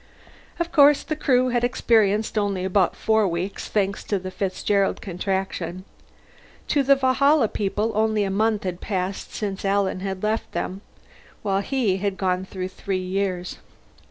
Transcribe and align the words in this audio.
Of 0.59 0.71
course, 0.71 1.03
the 1.03 1.15
Crew 1.15 1.49
had 1.49 1.63
experienced 1.63 2.35
only 2.35 2.65
about 2.65 2.95
four 2.95 3.27
weeks, 3.27 3.67
thanks 3.67 4.03
to 4.05 4.17
the 4.17 4.31
Fitzgerald 4.31 4.99
Contraction. 4.99 5.85
To 6.69 6.81
the 6.81 6.95
Valhalla 6.95 7.47
people 7.47 7.91
only 7.93 8.23
a 8.23 8.31
month 8.31 8.63
had 8.63 8.81
passed 8.81 9.31
since 9.35 9.63
Alan 9.63 9.99
had 9.99 10.23
left 10.23 10.53
them, 10.53 10.81
while 11.43 11.61
he 11.61 11.97
had 11.97 12.17
gone 12.17 12.45
through 12.45 12.69
three 12.69 12.97
years. 12.97 13.59